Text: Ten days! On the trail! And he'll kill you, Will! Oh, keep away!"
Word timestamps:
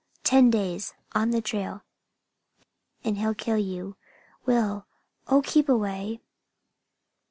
Ten 0.23 0.49
days! 0.49 0.95
On 1.13 1.29
the 1.29 1.43
trail! 1.43 1.83
And 3.03 3.19
he'll 3.19 3.35
kill 3.35 3.59
you, 3.59 3.97
Will! 4.47 4.87
Oh, 5.27 5.43
keep 5.43 5.69
away!" 5.69 6.21